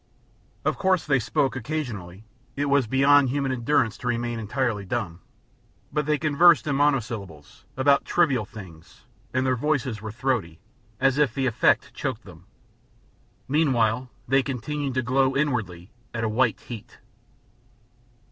Of 0.65 0.79
course 0.79 1.05
they 1.05 1.19
spoke 1.19 1.55
occasionally 1.55 2.23
it 2.55 2.65
was 2.71 2.87
beyond 2.87 3.29
human 3.29 3.51
endurance 3.51 3.99
to 3.99 4.07
remain 4.07 4.39
entirely 4.39 4.83
dumb 4.83 5.19
but 5.93 6.07
they 6.07 6.17
conversed 6.17 6.65
in 6.65 6.75
monosyllables, 6.75 7.65
about 7.77 8.03
trivial 8.03 8.43
things, 8.43 9.05
and 9.31 9.45
their 9.45 9.55
voices 9.55 10.01
were 10.01 10.11
throaty, 10.11 10.59
as 10.99 11.19
if 11.19 11.35
the 11.35 11.45
effort 11.45 11.91
choked 11.93 12.23
them. 12.23 12.47
Meanwhile 13.47 14.09
they 14.27 14.41
continued 14.41 14.95
to 14.95 15.03
glow 15.03 15.35
inwardly 15.37 15.91
at 16.15 16.23
a 16.23 16.27
white 16.29 16.61
heat. 16.61 16.97